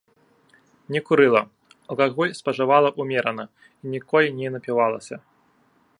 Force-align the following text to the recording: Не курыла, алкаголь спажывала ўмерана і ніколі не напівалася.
Не 0.95 1.01
курыла, 1.09 1.43
алкаголь 1.89 2.35
спажывала 2.41 2.89
ўмерана 3.03 3.45
і 3.69 3.85
ніколі 3.97 4.29
не 4.39 4.49
напівалася. 4.57 5.15